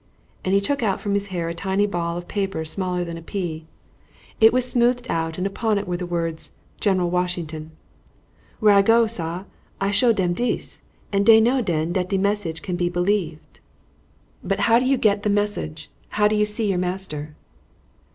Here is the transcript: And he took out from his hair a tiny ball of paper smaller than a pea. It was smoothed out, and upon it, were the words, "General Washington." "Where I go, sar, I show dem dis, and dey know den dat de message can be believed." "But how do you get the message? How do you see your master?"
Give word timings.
And 0.43 0.55
he 0.55 0.59
took 0.59 0.81
out 0.81 0.99
from 0.99 1.13
his 1.13 1.27
hair 1.27 1.47
a 1.47 1.53
tiny 1.53 1.85
ball 1.85 2.17
of 2.17 2.27
paper 2.27 2.65
smaller 2.65 3.03
than 3.03 3.19
a 3.19 3.21
pea. 3.21 3.65
It 4.39 4.51
was 4.51 4.67
smoothed 4.67 5.05
out, 5.11 5.37
and 5.37 5.45
upon 5.45 5.77
it, 5.77 5.87
were 5.87 5.95
the 5.97 6.07
words, 6.07 6.53
"General 6.79 7.11
Washington." 7.11 7.69
"Where 8.59 8.73
I 8.73 8.81
go, 8.81 9.05
sar, 9.05 9.45
I 9.79 9.91
show 9.91 10.11
dem 10.11 10.33
dis, 10.33 10.81
and 11.11 11.23
dey 11.23 11.39
know 11.39 11.61
den 11.61 11.93
dat 11.93 12.09
de 12.09 12.17
message 12.17 12.63
can 12.63 12.77
be 12.77 12.89
believed." 12.89 13.59
"But 14.43 14.61
how 14.61 14.79
do 14.79 14.85
you 14.85 14.97
get 14.97 15.21
the 15.21 15.29
message? 15.29 15.91
How 16.09 16.27
do 16.27 16.35
you 16.35 16.47
see 16.47 16.67
your 16.67 16.79
master?" 16.79 17.35